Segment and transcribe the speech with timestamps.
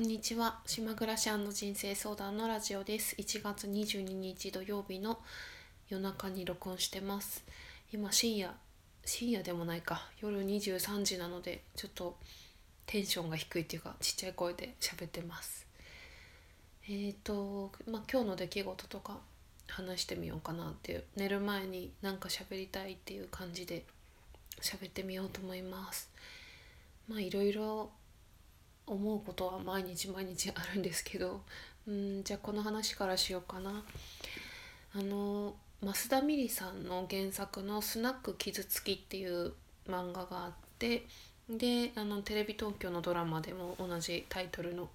[0.00, 0.60] こんにちは。
[0.64, 3.14] 島暮らし人生相談のラジオです。
[3.16, 5.18] 1月22日土曜日の
[5.90, 7.44] 夜中に録音してます。
[7.92, 8.54] 今深夜
[9.04, 10.08] 深夜でもないか。
[10.22, 12.16] 夜23時なのでちょっと
[12.86, 15.66] テンションが低いっていうかちっちゃい声で喋ってます。
[16.88, 19.18] えーとまあ今日の出来事とか
[19.68, 21.04] 話してみようかなっていう。
[21.16, 23.84] 寝る前になんか喋りたいっていう感じで
[24.62, 26.08] 喋ってみようと思います。
[27.06, 27.90] まあいろいろ
[28.90, 31.42] 思うことは毎日毎日あるんですけど
[31.86, 33.84] うんじゃあこの話からしようかな。
[34.92, 39.54] あの増田美里さんの原作の「スナック傷つき」っていう
[39.86, 41.06] 漫画があって
[41.48, 44.90] であのテレビ東京のドラマでも同じタイトルの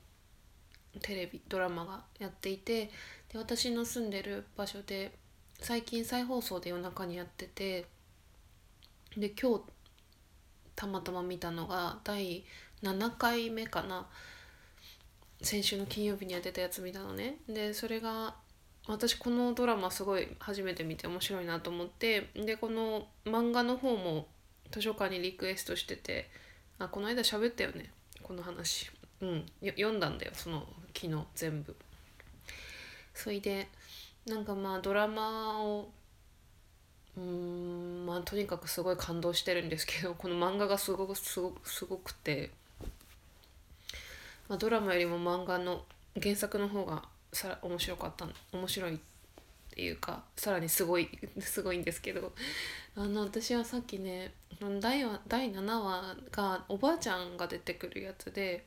[1.01, 2.91] テレビドラマがやっていて
[3.29, 5.11] で私の住んでる場所で
[5.59, 7.85] 最近再放送で夜中にやってて
[9.17, 9.63] で今日
[10.75, 12.43] たまたま見たのが第
[12.85, 14.05] 7回目かな。
[15.41, 17.37] 先週の金曜日にやってたやつ見たのね。
[17.49, 18.35] でそれが
[18.87, 24.27] 私このドラマすごい初めて見て面白いなと思ってでこの漫画の方も
[24.71, 26.29] 図書館にリクエストしてて
[26.77, 28.91] あこの間喋ったよねこの話。
[29.21, 31.75] うん読んだんだよその昨日全部。
[33.13, 33.67] それで
[34.27, 35.89] なんかまあドラマを
[37.17, 42.51] うんまあとにかくすごい感動してるんですけどこの漫画がすごくすごくすごくて、
[44.47, 45.83] まあ、ドラマよりも漫画の
[46.21, 48.97] 原作の方がさら面白かった面白いっ
[49.71, 52.33] ていうかさらにすごい すごいんですけど
[52.95, 54.33] あの私はさっきね
[54.79, 58.65] 第第7話がおばあちゃんが出てくるやつで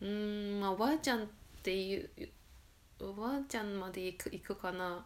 [0.00, 1.26] うんまあおばあちゃんっ
[1.62, 2.10] ていう
[3.00, 5.04] おばあちゃんまで行く行くかな。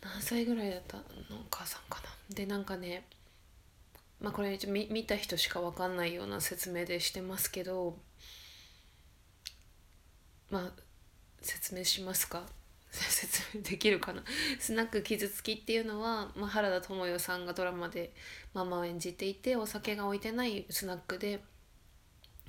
[0.00, 1.04] 何歳ぐらいだったのお
[1.50, 2.34] 母さんかな。
[2.34, 3.04] でなんかね
[4.20, 7.96] まあこれ見見た人しか分かんないような説明でしてますけど
[10.50, 10.72] まあ
[11.40, 12.42] 説明しますか？
[12.90, 14.24] 説明できるかな？
[14.58, 18.12] スナック傷つきっていうのは、まあ、原田知世さんがドラマで
[18.54, 21.40] ママを演じていてお酒が置いてないスナックで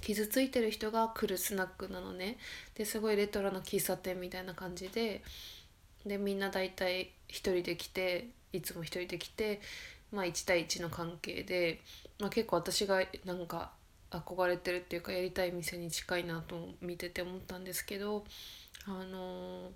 [0.02, 2.38] 傷ついてる人が来るスナックなのね。
[2.74, 5.22] ですごいレトロな喫茶店みたいな感じで
[6.06, 9.62] でみんな大体一人で来ていつも一人で来て、
[10.12, 11.81] まあ、1対1の関係で、
[12.20, 13.72] まあ、結構私がなんか
[14.12, 18.24] 憧れてるっていうかやりたい店に近いなと見てて思ったんですけど
[18.86, 19.69] あの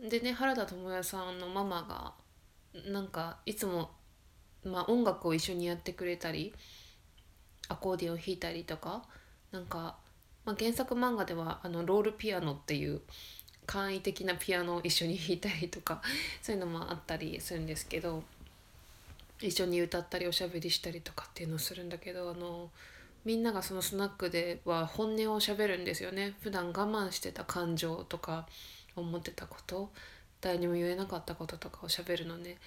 [0.00, 2.12] ー、でね原田知世さんのママが
[2.90, 3.90] なんかいつも、
[4.64, 6.54] まあ、音楽を一緒にやってくれたり
[7.68, 9.04] アコーディオン弾いたりとか
[9.52, 9.96] なんか、
[10.44, 13.02] まあ、原作漫画ではあのロールピアノっていう
[13.66, 16.02] 簡易的なピアノを一緒に弾いたりとか
[16.42, 18.22] そういうのもあったりするんですけど
[19.40, 22.70] 一緒に歌ったりおしゃべりしたりとかっていうのをするんだけどあの
[23.24, 26.34] みんながそのスナックでは本音をしゃべるんですよね。
[26.42, 28.46] 普段我慢してた感情とか
[28.96, 29.90] 思ってたこと
[30.40, 32.58] 誰にも言えなかったこととかをしゃべるのね。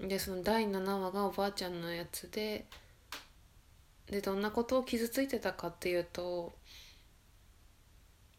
[0.00, 2.64] でその第7話がおばあちゃんのやつで
[4.06, 6.52] でどんなことを傷ついてたかっていうと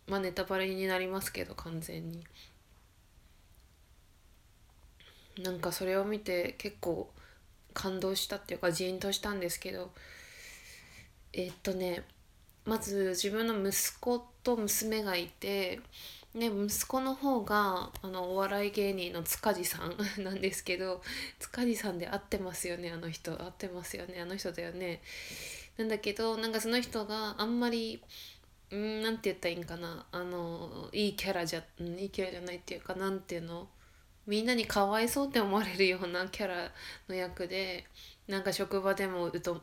[0.07, 2.25] まあネタバレになりますけど完全に。
[5.37, 7.09] なんかそれを見て結構
[7.73, 9.91] 感動したっていうかジーンとしたんですけど
[11.33, 12.03] えっとね
[12.65, 15.79] まず自分の息子と娘がいて
[16.33, 21.01] ね、息子の方があのお笑い芸人の塚地さん なんですけど
[21.39, 23.31] 塚地さんで合ってますよねあの人。
[23.33, 25.01] 合ってますよねあの人だよね。
[25.77, 28.01] なんだけどなんかその人があんまり
[28.73, 30.05] んなんて言ったらいいんかな。
[30.11, 33.67] あのいいキャラじゃいいキャラじゃないっていうかなんていうの？
[34.27, 36.71] みんなにかわいそうって思われるようなキャラ
[37.09, 37.85] の役で
[38.27, 39.61] なんか職場でもうと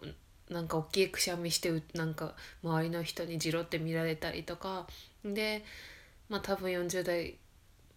[0.51, 4.87] なんか大きいくしゃみしてなんか周りの人にじろって見られたりとか。
[5.25, 5.65] で
[6.29, 7.37] まあ多分40代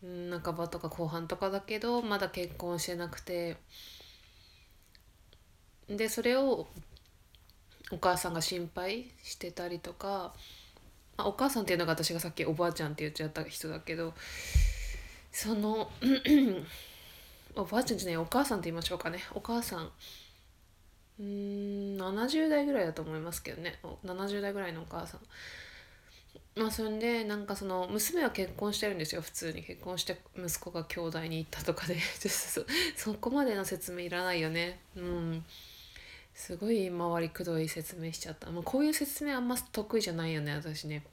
[0.02, 3.58] 半ばとか後半とかだけどまだ結婚してなくて。
[5.88, 6.68] でそれを
[7.92, 10.34] お母さんが心配してたりとか、
[11.18, 14.14] まあ、お母さんっていうのが私がさっきおばあちゃんって言っちゃった人だけど
[15.32, 15.90] その
[17.56, 19.20] おばあちゃんじゃないお母さんって言いましょうかね。
[19.34, 19.92] お母さん
[21.20, 23.80] うん70代ぐらいだと思いますけどね。
[24.06, 25.20] 70代ぐらいのお母さん。
[26.56, 29.22] まあそれでなんかその娘は結婚してるんですよ。
[29.22, 29.64] 普通に。
[29.64, 31.98] 結婚して息子が兄弟に行ったとかで。
[32.96, 34.80] そこまでの説明いらないよね。
[34.96, 35.46] うん。
[36.34, 38.50] すごい回りくどい説明しちゃった。
[38.50, 41.04] もうこういう説明あんま得意じゃないよね私ね。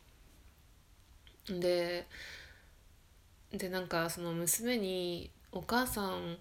[1.49, 2.07] で
[3.53, 6.37] でなんかその娘にお母さん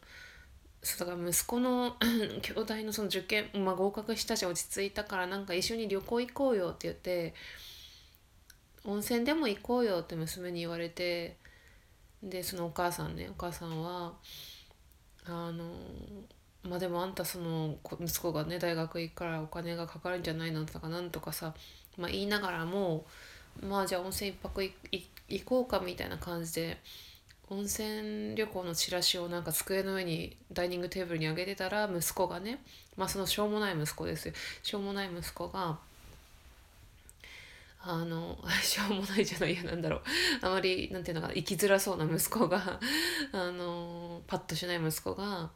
[0.84, 1.96] そうだから息子の
[2.42, 7.34] 兄弟のその受験、まあ、合格したし落ち着いたからなんか一緒に旅行行こうよって言って
[8.86, 11.38] 温泉でも行こうよって娘に言われて
[12.24, 14.14] でそのお母さんねお母さんは
[15.26, 15.66] あの
[16.64, 21.54] まあでもあんたその息子がね大学行くからお金がかかるんじゃないのとかなんとかさ、
[21.98, 23.06] まあ、言いながらも
[23.62, 24.74] まあじゃあ温泉一泊行
[25.30, 26.78] 行こうかみたいな感じで
[27.50, 32.62] 温泉旅行のチラシをなんか机の上にダイニングテーブルに上げてたら息子がね
[32.98, 34.34] まあそのしょうもない息子ですよ。
[34.64, 35.80] しょうもない息子が
[37.82, 40.02] あの しょうもないじゃないやなんだろう。
[40.42, 42.80] あまりなんていうのかな生きづらそうな息子が
[43.32, 45.50] あのパッとしない息子が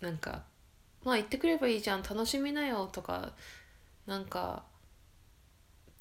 [0.00, 0.42] なんか
[1.04, 3.32] 「まあ行ってくればいいじゃん楽しみなよ」とか
[4.06, 4.64] なんか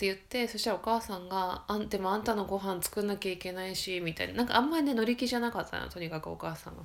[0.01, 4.33] って言ってそしたらお母さんが「あんでもあんたのご飯作んなきゃいけないし」みたいな。
[4.33, 6.83] なんかあんまりね乗り気じゃなかったのとにかくお母さんは。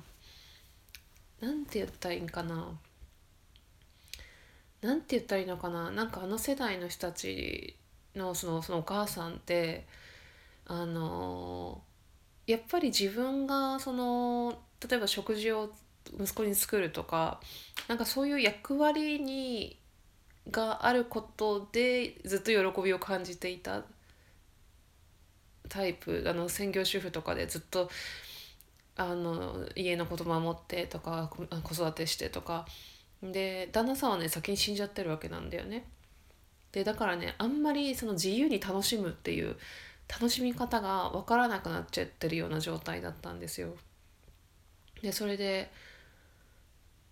[1.39, 2.79] なんて言ったらいいんかな。
[4.81, 5.89] なんて言ったらいいのかな。
[5.89, 7.75] なんかあの世代の人たち
[8.15, 9.87] のそのそのお母さんって
[10.67, 11.81] あの
[12.45, 15.73] やっぱり自分がその例えば食事を
[16.19, 17.41] 息子に作るとか
[17.87, 19.79] なんかそういう役割に
[20.51, 23.83] があることでずっと喜びを感じていた
[25.69, 27.89] タイプあの専業主婦とかでずっと
[28.95, 32.65] あの家のこと守ってとか子育てしてとか
[33.21, 35.85] で旦那さんはね先に死んじゃってるわけなんだよね。
[36.71, 39.55] でだからねあんまりその自由に楽しむっていう
[40.07, 43.75] 楽しみ方が分からなくなっちゃってるような状態だったんですよ。
[45.01, 45.71] でそれで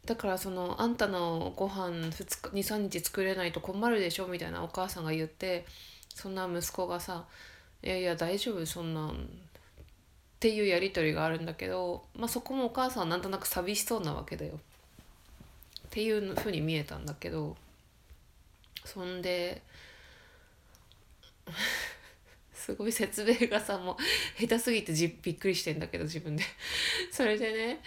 [0.06, 5.66] だからそのあんたのご飯23日作れないと困るでしょみたいなお母さんが言って
[6.14, 7.26] そんな息子がさ
[7.84, 9.18] 「いやいや大丈夫そんなん」っ
[10.40, 14.54] ていうやり取りがあるんだけど、まあ、そこもお母さんはなんとなく寂しそうなわけだよ。
[14.54, 17.56] っていうふうに見えたんだけど
[18.84, 19.62] そんで
[22.66, 26.44] すごい説明がさもう下手すぎてじびっくりしてんだけど自分で。
[27.14, 27.84] それでね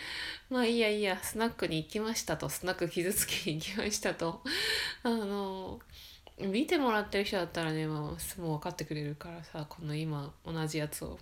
[0.49, 2.49] まあいいやいいやスナックに行きましたと。
[2.49, 4.41] スナック傷つきに行きましたと。
[5.03, 5.81] あの
[6.39, 11.19] 見てもらってる人だったらね、もう分かってくれるからさこの今同じやつを。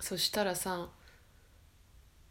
[0.00, 0.90] そしたらさ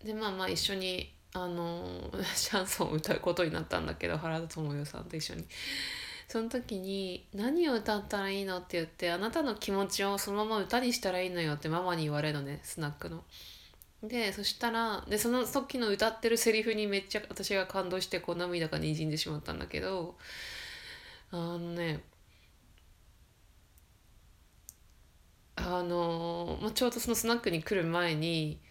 [0.04, 5.46] でまあまあ一緒にあの シャンソンを歌うことになったんだけど原田知世さんと一緒に。
[6.32, 13.26] その時に「何を歌ったらいいの?」って言って「あなたの気持ちをそのまま歌にしたらいいのよ」ってママに言われるのねスナックの。
[14.02, 20.18] でそしたらでその時の歌ってるセリフにめっちゃ私が感動してこう涙がにじんでしまったんだけど
[21.32, 22.02] あのね
[25.58, 28.62] あの、まあ、ちょうどそのスナックに来る前に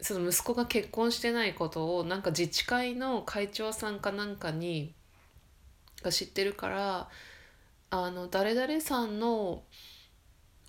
[0.00, 4.94] その息子が結婚してないことをなんか自治会の会長さんかなんかに
[6.04, 7.08] が知ってるから
[7.90, 9.62] あの誰々さんの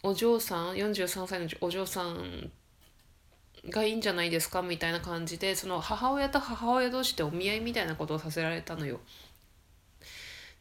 [0.04, 2.52] お嬢さん43歳のお嬢さん
[3.70, 9.00] がいいんじゃないですかみたいな感じでその母親と母親同士でお見合いみたいなことをさせられたのよ。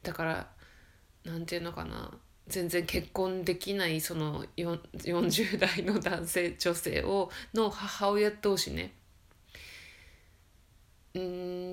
[0.02, 0.46] だから
[1.24, 2.10] なんていうのかな。
[2.46, 8.92] 全然結婚できないその40代の男性女性をの母親同士ね。
[11.14, 11.63] うん。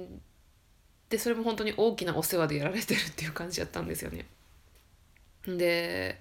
[1.12, 4.26] でそれも本当に大きなお世話でやられてるっていう感じだったんですよね。
[5.46, 6.18] で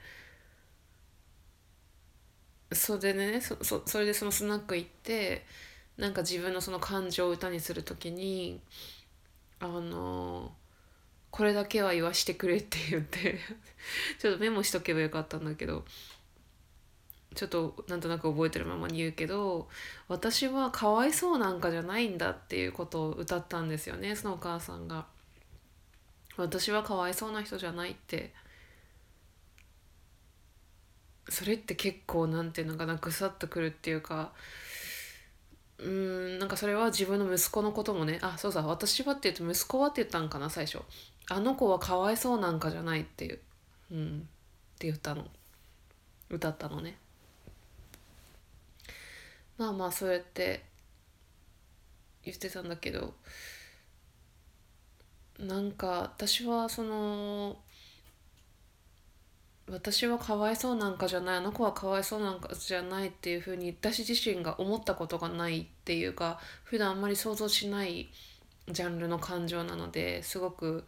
[2.73, 5.47] それでねそそそれでそのスナック行って
[5.97, 8.61] なんか自分のその感情を歌にする時に
[9.61, 10.53] あの
[11.31, 13.39] これだけは言わしてくれって言って
[14.19, 15.85] ちょっとメモしとけばよかったんだけど
[17.35, 19.69] ちょっとなんとなく覚えてるままに言うけど
[20.09, 25.07] 私はかわいそうなんかじゃないんだっていうことを歌ったんですよねそのお母さんが。
[26.37, 28.33] 私はかわいそうな人じゃないって。
[31.29, 34.33] それって結構なんていうのかなぐさっとくるっていうか。
[35.79, 38.19] うんなんかそれは自分の息子のこともね。
[38.23, 40.81] あそうさ私はって言うと息子はって言ったんかな最初。
[41.29, 43.39] あの子はかわいそうなんかじゃないっていう。
[43.93, 44.29] うん。
[44.75, 45.27] って言ったの。
[46.31, 46.99] 歌ったのね。
[49.61, 50.63] まあまあそうやって
[52.25, 53.13] 言ってたんだけど
[55.39, 57.59] なんか私はその
[59.69, 68.09] 私はかわいそうなんかじゃないあの子はかわいそうなんかじゃないっていうふうに私自身が思ったことがないっていうか普段あんまり想像しない
[68.67, 70.85] ジャンルの感情なのですごく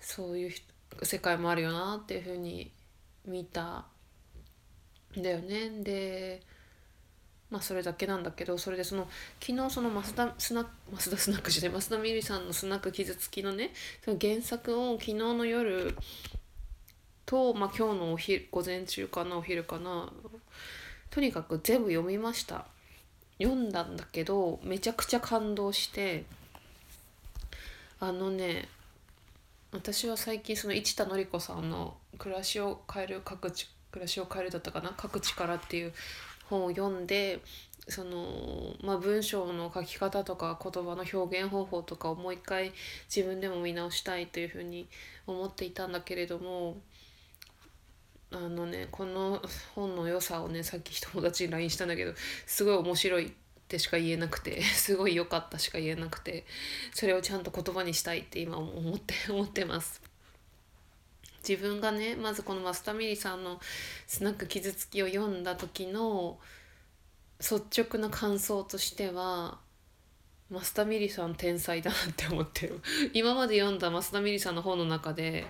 [0.00, 0.50] そういう
[1.02, 2.70] 世界もあるよなっていうふうに
[3.24, 3.86] 見た
[5.18, 5.70] んだよね。
[5.82, 6.51] で
[7.52, 9.06] まあそれだけなんだけどそれでその
[9.38, 13.72] 昨日その増田スナック増田スナックじゃない増田みりさんのスナック傷つきのね
[14.04, 15.94] その原作を昨日の夜
[17.26, 20.10] と、まあ、今日のお昼午前中かなお昼かな
[21.10, 22.64] とにかく全部読みました。
[23.42, 26.24] 読んだんだけどめちゃくちゃ感動して
[27.98, 28.68] あのね
[29.72, 35.92] 私は最近その市田典子さんの「暮らしを変える各地暮らしを変える」だったかな「各力」っていう
[36.52, 37.40] 本を読んで
[37.88, 42.72] その、まあ、文章の書き方とか言葉の表現方法とかをもう一回
[43.14, 44.86] 自分でも見直したいというふうに
[45.26, 46.76] 思っていたんだけれども
[48.30, 49.42] あのねこの
[49.74, 52.12] 本の良さをねさっき友達に LINE したんだけど
[52.46, 53.30] すごい面白いっ
[53.68, 56.44] てしか言えなくて すごい良かったしか言えなくて
[56.92, 60.11] それをちゃんと言葉にしたいって今思って思ってます。
[61.46, 63.60] 自分がねまずこのマスタミリさんの
[64.06, 66.38] 「スナック傷つき」を読んだ時の
[67.40, 69.58] 率直な感想としては
[70.48, 72.80] マスタミリさん天才だなって思ってる。
[73.14, 75.46] 今まで読んだマスタミリさんの本の中で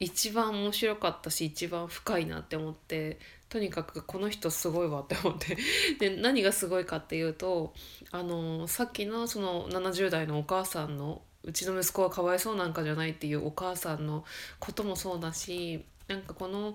[0.00, 5.56] 一番面白かったし一番深いなって思ってとにかくこの人すごいわって思って。
[5.98, 7.74] で何がすごいかっていうと
[8.10, 14.24] あのさっきのその70代のお母さんのうちの息子はかわいそうなんかじゃないっていうお母さんの
[14.58, 16.74] こともそうだしなんかこの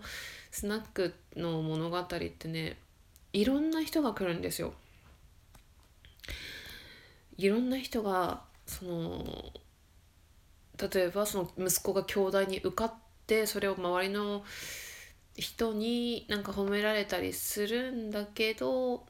[0.51, 2.77] スナックの物語ってね
[3.33, 4.73] いろんな人が来るんですよ。
[7.37, 9.23] いろんな人がその
[10.93, 12.93] 例えばその息子が兄弟に受かっ
[13.27, 14.43] てそれを周りの
[15.35, 19.05] 人になんか褒められたりするんだけど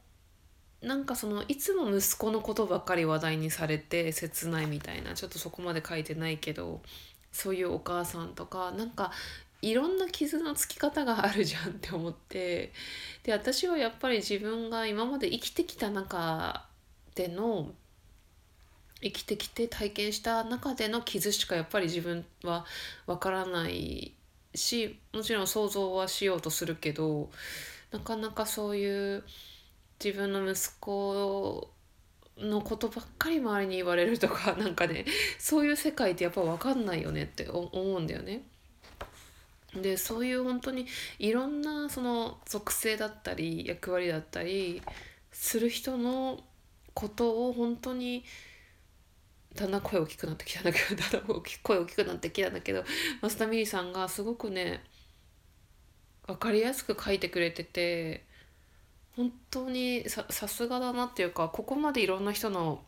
[0.81, 6.81] なんかそのいつも息子のことばっかり話題にされて切ないみたいなちょっとそこまで書いてないけど
[7.31, 9.11] そういうお母さんとかなんか
[9.61, 12.71] いろんな傷のつき方があるじゃんって思って
[13.23, 16.65] で私はやっぱり自分が今まで生きてきた中
[17.15, 17.69] での
[19.01, 22.65] 生きてきて体験した中での傷しかやっぱり自分は
[23.05, 24.13] わからない
[24.55, 27.29] しもちろん想像はしようとするけど
[27.91, 29.23] なかなかそういう
[30.03, 31.69] 自分の息子
[32.37, 35.05] のことばっかり周りに言われるとか なんかね
[35.37, 38.43] そういう世界ってやっぱ分かんないよねって思うんだよね。
[39.75, 40.87] でそういう本当に
[41.19, 44.81] いろんなその属性だったり役割だったり
[45.31, 46.43] する人の
[46.95, 48.25] ことを本当に
[49.53, 52.83] だんだん声大きくなってきたんだけどだんだん声大きくなってきたんだけど
[53.21, 54.83] 増田美里さんがすごくね
[56.25, 58.25] 分かりやすく書いてくれてて
[59.19, 62.79] 本当にさすがだなっていうかここまでいろんな人の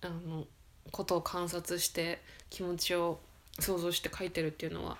[0.00, 0.46] あの
[0.90, 3.20] ことを観察して気持ちを
[3.60, 4.96] 想像して書いてるっていうのは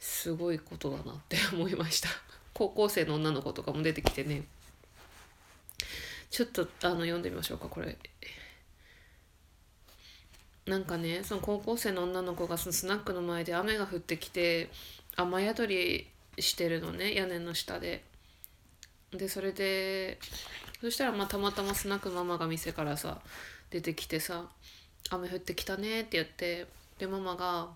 [0.00, 2.08] すごいことだなって思いました。
[2.54, 4.42] 高校生の女の子とかも出てきてね。
[6.28, 7.96] ちょっとあの読んでみましょうかこれ。
[10.66, 14.70] なんかねその高校生の女の子がそのスナックの前で雨が降ってきて
[15.14, 18.07] 雨宿りしてるのね屋根の下で。
[19.12, 20.18] でそれで
[20.80, 23.20] そしたらまあたまたまスナックママが店からさ
[23.70, 24.48] 出てきてさ
[25.10, 26.66] 「雨降ってきたね」って言って
[26.98, 27.70] でママが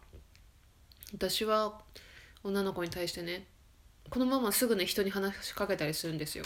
[1.12, 1.80] 私は
[2.44, 3.46] 女の子に対してね
[4.10, 6.44] このママすぐね人に話しかけたりするんですよ。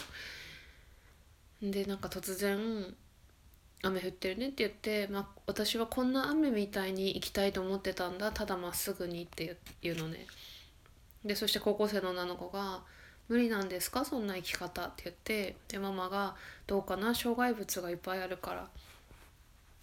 [1.61, 2.95] でなんか突然
[3.83, 10.27] 「雨降ってるね」って言って、まあ、私はこんな雨みたいに行きたいと思ってたんだただまっすぐにっていうのね。
[11.25, 12.85] でそして高校生の女の子が
[13.29, 14.05] 「無理なんですか？
[14.05, 15.57] そんな生き方」って言って。
[15.69, 17.15] でママが「どうかな？
[17.15, 18.69] 障害物がいっぱいあるから」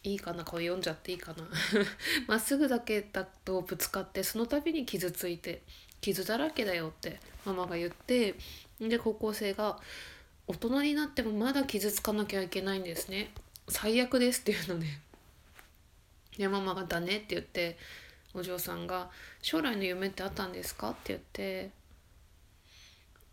[0.03, 0.43] いいかな？
[0.43, 1.47] これ読んじゃっていいかな？
[2.27, 5.61] まっすぐだけだとぶつかってその度に傷ついて
[6.01, 8.35] 傷だらけだよってママが言って。
[8.79, 9.79] で高校生が
[10.47, 13.31] 「大人になってもまだ傷つかなきゃいけないんですね。
[13.69, 14.99] 最悪です」っていうのね
[16.37, 17.77] でママが「だね」って言って
[18.33, 19.09] お嬢さんが
[19.41, 21.69] 「将来の夢ってあったんですか?」って言って。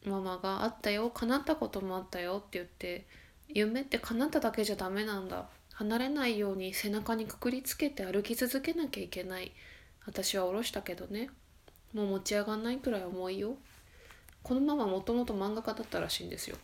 [0.05, 3.07] ママが「あったよ叶ったこともあったよ」って言って
[3.49, 5.49] 「夢って叶っただけじゃダメなんだ。
[5.73, 9.53] 離れないように背中にくくりつけて歩き続けなきゃいけない。
[10.05, 11.31] 私は下ろしたけどね。
[11.95, 13.57] もう持ち上がんないくらい重いよ。
[14.43, 16.57] このママもともと漫画家だったらしいんですよ。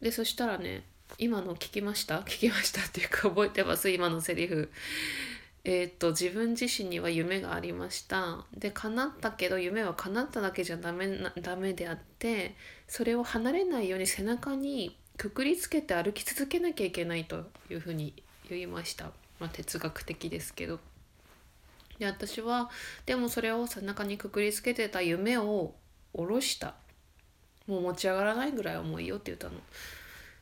[0.00, 0.84] でそしたらね
[1.18, 2.20] 今の聞きました？
[2.20, 3.90] 聞きましたっていうか覚えてます？
[3.90, 4.70] 今のセリフ。
[5.70, 8.46] えー、っと自分自身には夢がありました。
[8.56, 12.56] で叶ったけど夢は叶っただけじゃダメなダメであって
[12.86, 18.14] それを離れないように背中にくくりつけて歩き続けなきゃいけないというふうに
[18.48, 20.80] 言いました、まあ、哲学的ですけど。
[21.98, 22.70] で私は
[23.04, 25.74] でもそれを背中にくくりつけてた夢を
[26.14, 26.76] 下ろした。
[27.66, 29.60] もう持ち上がらないぐらい重いよって言ったの。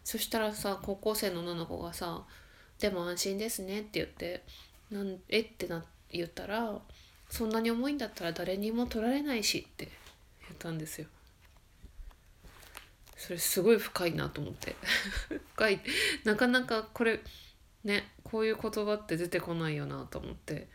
[0.04, 2.25] そしたらさ高校生の女の子がさ
[2.78, 4.45] 「でも安心ですね」って言って
[4.90, 5.40] 「なんえ？
[5.40, 6.78] ってな言ったら
[7.28, 9.88] そんなに重いんだったら誰にも取られないしって
[10.43, 11.07] 言ったんですよ。
[13.16, 14.76] それすごい深いなと思って。
[15.55, 15.81] 深い。
[16.25, 17.21] なかなかこれ
[17.85, 20.69] ねこういう言葉って出てこないよなと思って。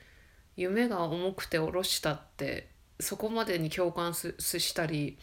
[0.55, 5.17] 夢が重くて下ろしたってそこまでに共感すしたり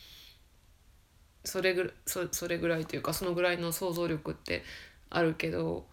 [1.44, 4.64] それぐそそれぐらいというかそのぐらいの想像力って
[5.10, 5.86] あるけど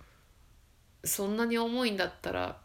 [1.03, 2.57] そんなに重いんだったら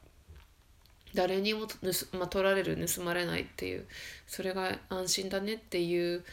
[1.14, 1.76] 誰にも盗、
[2.16, 3.86] まあ、取られる盗まれないっていう
[4.26, 6.24] それが安心だねっていう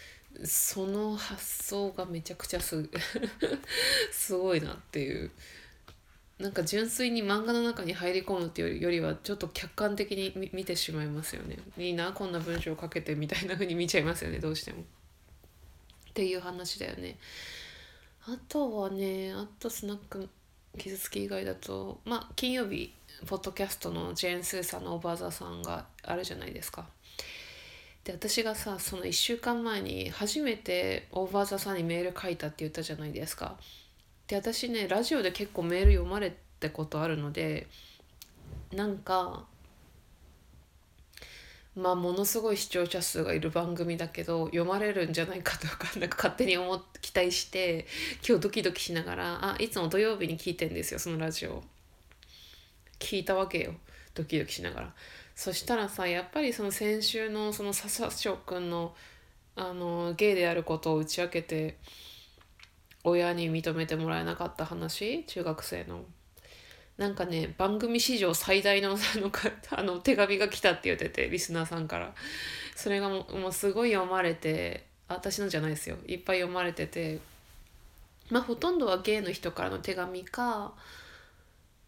[0.44, 2.88] その発想がめちゃくちゃす
[4.12, 5.32] すごいなっていう
[6.38, 14.82] なんか純粋に漫画の中に入り込むっていうよりはちょっと客観的に見てしまいますよねいいなこんな文章を書けてみたいな風に見ちゃいますよねどうしても。
[14.82, 14.84] っ
[16.14, 17.16] ていう話だよね。
[18.26, 20.28] あとはねあとスナック
[20.78, 22.94] 傷つき以外だとまあ金曜日
[23.26, 26.86] ポッドキャストのジェーン・スーさんのおばあざさんがあるじゃないですか。
[28.04, 33.58] で私がさその1週間前に初めてオーバーザさんにメール書いたって言ったじゃないですか。
[34.28, 37.68] で私ねラジオで結構メール読まれたことあるので
[38.72, 39.46] なんか
[41.78, 47.86] まあものすごい視聴者数がいる番組だけど読まれるんじゃないかとかなんか勝手に思っ期待して
[48.28, 51.64] 今日ドキドキしながらあいつも土曜日に聞いてんですよそのラジオ。
[53.00, 53.74] 聞いたわけよ
[54.16, 54.94] ドキドキしながら。
[55.36, 58.96] そしたらさやっぱりその先週のその笹翔くんの
[59.56, 61.78] あのゲイであることを打ち明けて
[63.04, 66.06] 親に認めてもらえなかった話中学生の。
[66.98, 68.98] なんかね番組史上最大の
[69.72, 72.14] あの 手紙が来たって言っててリスナーさんから。
[72.78, 75.98] それがもうもうすごい読まれて私のじゃないですよ。
[76.06, 77.20] いっぱい読まれてて。
[78.30, 80.76] まあほとんどはゲイの人からの手紙か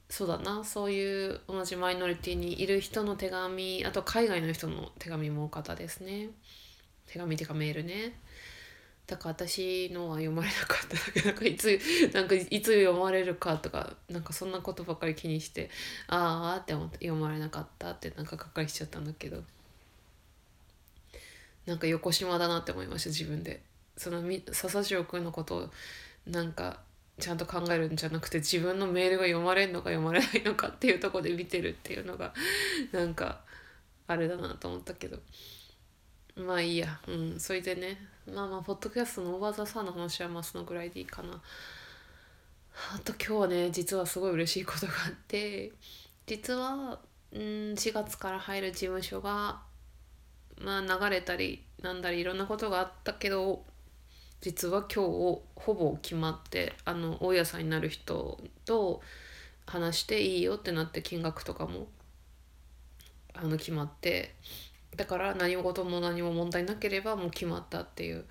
[0.10, 0.64] そうだな。
[0.64, 6.30] そういう同じマイノリティにいる人の手紙あと海外の人の手紙も多かったですね。
[7.06, 8.20] 手紙っていうかメールね。
[9.10, 11.80] だから私のは読まれなかった なんかいつ
[12.14, 15.72] なんかいつ読まれるかとかなんかそんなことばっかり気にして
[16.08, 19.44] ああって思って読まれなかったってなんかがっかりしちゃったんだけど。
[21.66, 23.62] なんか横島だなって思いました自分で。
[23.96, 25.72] その笹城君のことを
[26.26, 26.80] なんか
[27.20, 32.34] ちゃんと考えるんじゃなくて自分のメールが読まれるのか読まれないのかっていうとこで見てるっていうのが
[32.94, 33.42] なんか
[34.08, 35.20] あれだなと思ったけど。
[36.40, 37.00] まあいいや。
[37.08, 37.98] うんそれでね。
[38.26, 41.42] まあまあポッドキャストのオーバーザさんの話はまあそのぐらいでいいかな。
[42.94, 45.74] あと今日はね実はすごい嬉しいことがあって
[46.26, 47.00] 実は
[47.32, 47.40] うん
[47.74, 49.60] 4月から入る事務所が
[50.62, 53.64] まあ流れたりなんだりいろんなことがあったけど
[54.42, 59.02] 実は今日ほぼ決まってあの大家さんになる人と
[59.66, 61.88] 話していいよってなって金額とかも
[63.34, 64.36] あの決まって
[65.00, 68.26] だから何事も何も問題なければもう決まったっていう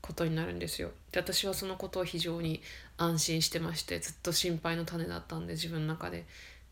[0.00, 0.92] ことになるんですよ。
[1.10, 2.62] で私はそのことを非常に
[2.96, 6.24] 安心してましてずっと心配の種だったんで自分の中で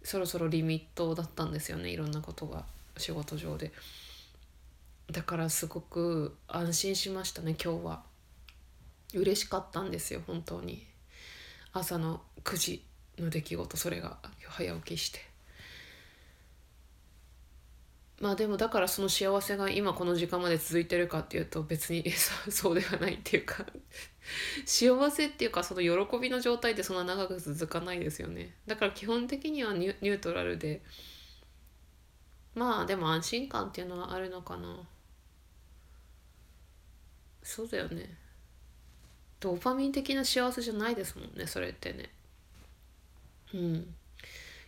[0.05, 2.65] そろそろリミットだったんですよねいろんなことが
[2.97, 3.73] 仕事上で。
[5.11, 8.05] だからすごく安心しましたね今日は。
[9.13, 10.87] 嬉しかったんですよ本当に
[11.73, 12.85] 朝の9時
[13.19, 15.32] の出来事それが早起きして
[18.23, 22.09] まあでもだからその幸せが今この時間まで続いてるかっていうと別に
[22.49, 23.67] そうではないっていうか
[24.65, 28.55] 幸せっていうかその喜びの状態ってそんな長く続かないですよね。
[28.65, 30.83] だから基本的にはニュートラルで。
[32.55, 34.87] まあでも安心感っていうのはあるのかな。
[37.43, 38.17] そうだよね。
[39.41, 42.09] ドーパミン的な幸せじゃないですもんねそれってね。
[43.53, 43.95] うん。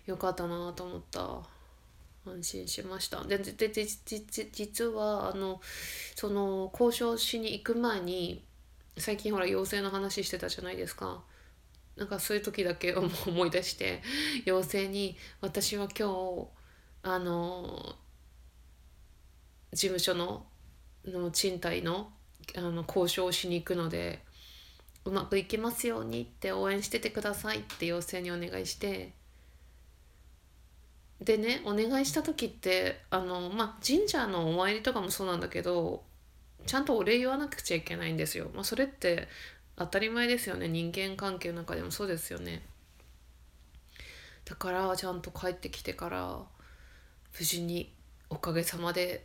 [0.06, 1.54] よかったなと思った。
[2.26, 3.22] 安心しました。
[3.24, 5.60] でででで実はあの
[6.14, 8.44] その交渉しに行く前に
[8.96, 11.22] 最近ほら妖精の話してたじゃないですか。
[11.96, 14.02] なんかそういう時だけ思い出して
[14.46, 16.48] 妖精に「私は今日
[17.04, 17.96] あの
[19.72, 20.46] 事務所の
[21.04, 22.12] の賃貸の
[22.56, 24.24] あの交渉をしに行くので
[25.04, 29.12] うまくいきますようにって応援しててくださいって妖精にお願いして
[31.20, 36.02] でねお願いした時ってあのまあ神社のお参りとかもそうなんだけど
[36.66, 38.50] ちゃんとお礼言わなくちゃいけないんですよ。
[38.54, 39.28] まあ、それって
[39.76, 42.62] 当たり前ですよね人間関係の中でもそうですよね。
[44.44, 46.38] だからちゃんと帰ってきてから
[47.38, 47.92] 無事に
[48.30, 49.24] おかげさまで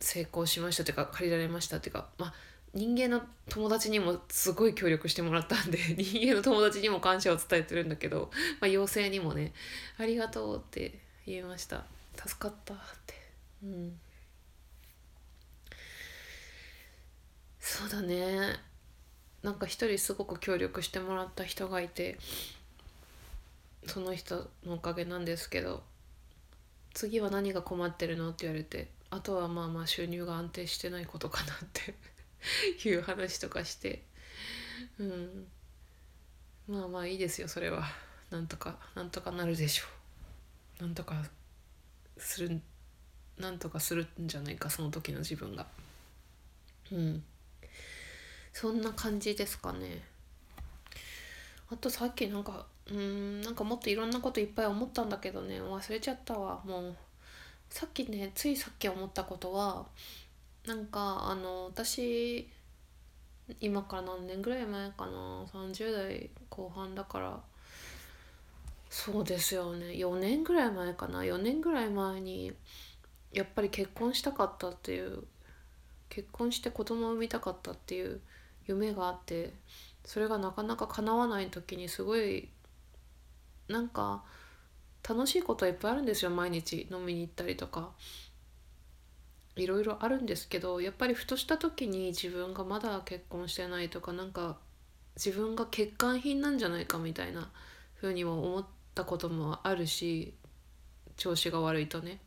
[0.00, 2.34] 成功しましたというか借りられましたっていうかまあ
[2.74, 9.54] 人間の友達にもすごい協力してもらったんで 人間の友達にも感謝を伝えてるんだけど、まあ、妖精にもね
[9.96, 11.84] 「ありがとう」って言いました。
[12.16, 13.14] 助かったって。
[13.62, 14.00] うん。
[17.60, 18.60] そうだね。
[19.42, 22.18] なんか一人すごく協力してもらった人がいて
[23.86, 25.82] その人のおかげなんですけど
[26.94, 31.94] 次は何が困ってるのって言われてあとはまあまあ収入が安定してないことかなって。
[32.84, 34.04] いう話とかして。
[34.98, 35.48] うん。
[36.66, 37.84] まあまあいいですよそれは。
[38.30, 39.84] なんとかなんとかなるでしょ
[40.80, 40.82] う。
[40.82, 41.24] なんとか
[42.18, 42.60] する
[43.38, 45.66] なんとかするんじゃないかその時の自分が。
[46.92, 47.24] うん。
[48.52, 50.02] そんな感じですかね。
[51.70, 55.60] あとさっきなんかうんなんかもっといろんなこといっぱい思ったんだけどね。
[55.60, 56.96] 忘れちゃったわもう。
[57.70, 59.86] さっきねついさっき思ったことは
[60.66, 62.48] なんかあの私
[63.60, 67.40] 今から何年ぐらい前かな30代後半だから
[68.88, 69.86] そうですよね。
[69.86, 71.24] 4年ぐらい前かな。
[71.24, 72.52] 4年ぐらい前に
[73.32, 75.24] やっぱり結婚したかったっていう
[76.08, 78.20] 結婚して子供を産みたかったっていう
[78.66, 79.52] 夢があって
[80.04, 82.48] それがなかなか叶わない時にすごい
[83.68, 84.22] なんか
[85.06, 86.30] 楽しいことはいっぱいあるんですよ。
[86.30, 87.90] 毎日飲みに行ったりとか。
[89.56, 94.58] いろいろあるんですけどやっぱりふとした時に自分がまだ結婚してないとかなんか
[95.16, 97.50] 自分が欠陥品なんじゃないかみたいな
[97.94, 100.34] ふうにも思ったこともあるし
[101.16, 102.18] 調子が悪いとね。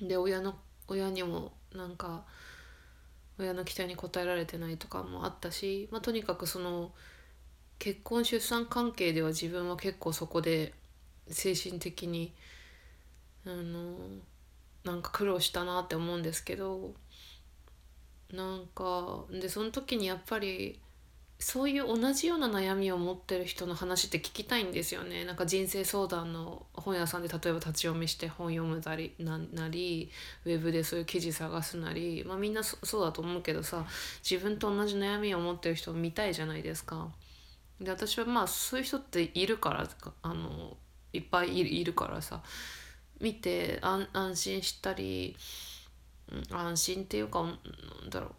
[0.00, 0.56] で親の
[0.88, 2.24] 親にもなんか
[3.38, 6.92] 親の期待に応えられてないとかもあったし、まあ、とにかくその
[7.78, 10.72] 結婚出産関係では自分は結構そこで
[11.28, 12.34] 精神的に
[13.44, 13.96] あの
[14.86, 16.94] なんか苦労したなって思うんですけど
[18.32, 20.80] なんかでその時にやっぱり
[21.38, 30.10] そういう同じような悩みを持ってる人の話って聞きたいんですよねなんか人生相談の本屋さんで例えば立ち読みして本読むなりななり
[30.46, 33.84] ウェブでそういう記事探すなり、まあ、みんなそうだと思うけどさ
[34.28, 37.10] 自分と同じ悩みを持ってる人を見たいじゃないですか。
[37.80, 39.86] で私はまあそういう人っているから
[40.22, 40.78] あの
[41.12, 42.42] いっぱいいるからさ
[43.20, 45.36] 見て安心したり、
[46.50, 47.58] 安心っていうかなん
[48.10, 48.34] だろ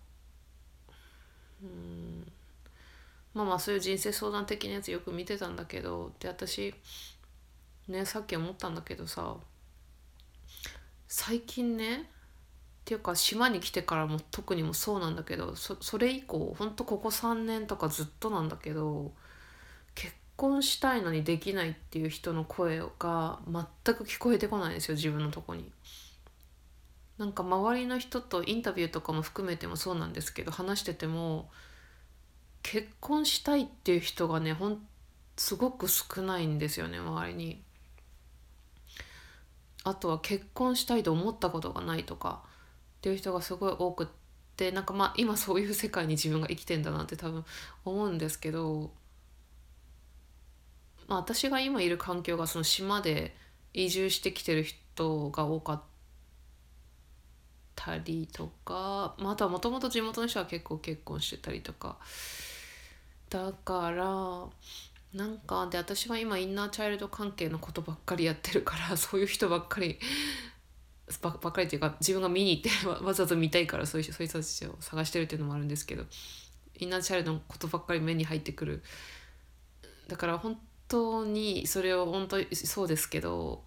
[1.64, 1.66] う。
[1.66, 2.32] うん。
[3.38, 6.74] まあまあそういう人生相談的なやつよく見てたんだけどで私
[7.88, 9.36] ねさっき思ったんだけどさ
[11.08, 12.04] 最近ねっ
[12.86, 19.12] ていうか島に来てからも特にもそうなんだけどそそれ以降ほんとここ3年とかずっとなんだけど
[20.38, 25.70] 婚したいのにできないっていう人の声が全く聞こえてこないんですよ自分のとこに。
[27.18, 31.50] なんか周りの人とインタビューとかも含めてもそうなんですけど話してても
[32.62, 34.88] 結婚したいっていう人がねほん
[35.36, 37.64] すごく少ないんですよね周りに。
[39.84, 42.44] あとは結婚したいと思ったことがないとか
[42.98, 44.08] っていう人がすごい多くっ
[44.58, 47.46] てなんかまあ今そういう世界に自分が生きてんだなって多分
[47.86, 48.92] 思うんですけど、
[51.08, 53.36] まあ、私が今いる環境がその島で
[53.74, 55.84] 移住してきてる人が多かっ
[57.76, 61.98] たりとか、まあ、あとはもともと地元の人は結構結婚してたりとか。
[63.30, 64.48] だから
[65.14, 70.00] なんかで私は今インナーチャイルド関係のことばっかりやってるから そういう人ばっかり
[71.22, 76.06] ばっかりっていうか自分が見に行って わざわざ見たいからそういうそういう人たちを探してるっていうのもあるんですけど
[76.76, 78.84] インナーチャイルドのことばっかり目に入ってくる。
[80.08, 83.64] だから本当にそれを本当にそうですけど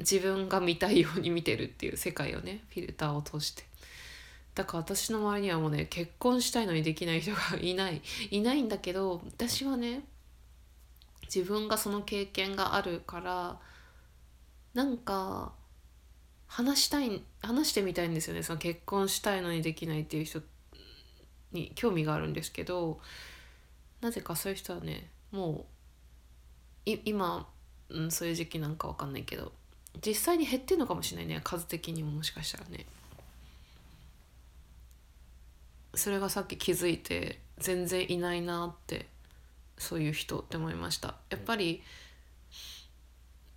[0.00, 3.64] 自分が見たいように見てるっていう世界をねフィルターを通して。
[4.54, 8.02] だから私の周りにはもうね結婚したいのにできない人がいない。
[8.30, 10.02] いないんだけど私はね
[11.34, 13.58] 自分がその経験があるから
[14.74, 15.52] なんか
[16.46, 18.42] 話したい話してみたいんですよね。
[18.42, 20.42] その結婚したいのにできないっていう人
[21.52, 23.00] に興味があるんですけど
[24.02, 25.64] なぜかそういう人はねもう
[26.84, 27.46] 今、
[27.88, 29.52] うん、そういう時期なんか分かんないけど
[30.04, 32.86] 実際に減ってんのかもしれないね数的にももしかしたらね。
[35.94, 39.06] それがさっき気づいて全然いないなって
[39.76, 41.82] そういう人って思いましたやっぱり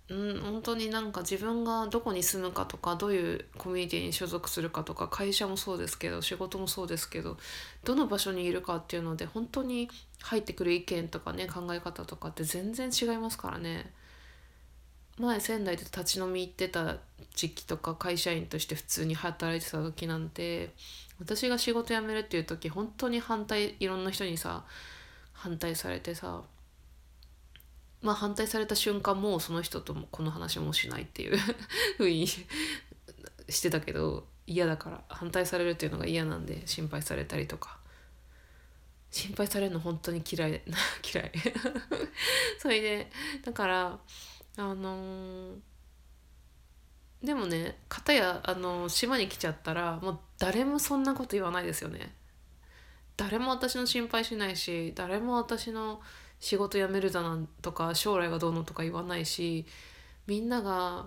[0.08, 7.36] うん本当になんか自分がどこに住むかとかどういうコミュニティに所属するかとか会社もそうですけど仕事もそうですけど
[7.82, 9.88] どの場所にいるかっていうので本当に
[10.22, 13.92] 入ってくる意見とかね考え方とかって全然違いますからね。
[15.18, 16.98] 前仙台で立ち飲み行ってた
[17.34, 20.74] 時期とか会社員として普通に働いてた時なんて
[21.18, 24.64] 私が仕事辞めるっていう時本当に反対いろんな人にさ
[25.32, 26.42] 反対されてさ
[28.06, 31.36] まあ反対された瞬間もうその人ともこの話もしないっていう
[31.98, 32.46] ふうにし
[33.60, 37.78] てたけど嫌だから反対されるっていうのが嫌なんで心配されたりとか。
[39.08, 40.60] 心配されるの本当に嫌い
[41.14, 41.32] 嫌い。
[42.60, 43.10] それで
[43.42, 43.98] だから
[44.56, 45.58] あのー
[47.22, 52.14] でもね片やあの島に来ちゃったらもう誰もそんなこと言わないですよね。
[53.16, 56.02] 誰も私の心配しないし誰も私の
[56.40, 59.66] 仕事辞めるだなんとか将来がどうのとか言わないし
[60.26, 61.06] みんなが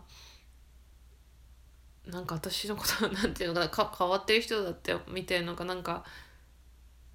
[2.08, 6.04] なんか私のことなんていうのかな変わってる人だって見てるのかなんか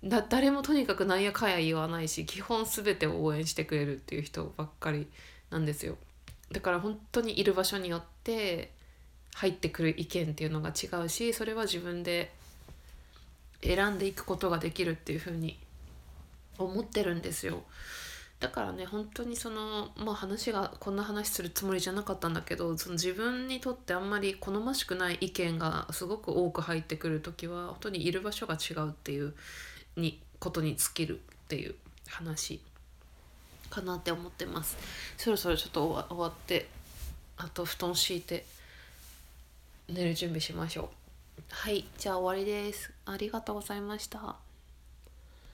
[0.05, 5.09] だ誰もとにかくなんやかんや言わないし基本全てを応援してくれるっていう人ばっかり
[5.50, 5.96] なんですよ
[6.53, 8.70] だから本当にいる場所によって
[9.35, 12.33] 入ってくる意見っていうのが違うしそれは自分で
[13.62, 15.59] 選んでいくことができるっていうふうに
[16.59, 17.62] 思ってるんですよ。
[18.44, 29.33] だからね本当にそのまあ話がこんな話するつもりじゃなかったんだけどその自分にとってあんまり好ましくない意見がすごく多く入ってくる時は本当にいる場所が違うっていう
[29.96, 31.74] にことに尽きるっていう
[32.07, 32.61] 話
[33.70, 34.76] かなって思ってます。
[35.16, 36.68] そろそろちょっと終わって
[37.38, 38.44] あと布団敷いて
[39.88, 40.88] 寝る準備しましょう。
[41.48, 42.92] はいじゃあ終わりです。
[43.07, 44.43] ありがとうございました。